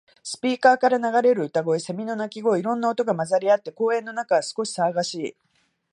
[0.23, 2.59] スピーカーから流れる歌声、セミの鳴き声。
[2.59, 5.35] いろんな音が混ざり合って、公園の中は少し騒がしい。